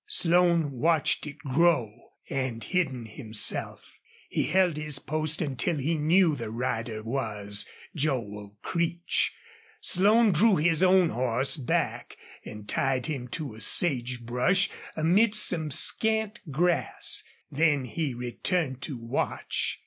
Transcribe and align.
Slone 0.07 0.71
watched 0.71 1.27
it 1.27 1.37
grow, 1.37 2.13
and, 2.27 2.63
hidden 2.63 3.05
himself, 3.05 3.91
he 4.29 4.45
held 4.45 4.75
his 4.75 4.97
post 4.97 5.43
until 5.43 5.77
he 5.77 5.93
knew 5.95 6.35
the 6.35 6.49
rider 6.49 7.03
was 7.03 7.67
Joel 7.95 8.57
Creech. 8.63 9.31
Slone 9.79 10.31
drew 10.31 10.55
his 10.55 10.81
own 10.81 11.09
horse 11.09 11.55
back 11.55 12.17
and 12.43 12.67
tied 12.67 13.05
him 13.05 13.27
to 13.27 13.53
a 13.53 13.61
sage 13.61 14.25
bush 14.25 14.69
amidst 14.95 15.45
some 15.47 15.69
scant 15.69 16.39
grass. 16.49 17.21
Then 17.51 17.85
he 17.85 18.15
returned 18.15 18.81
to 18.81 18.97
watch. 18.97 19.77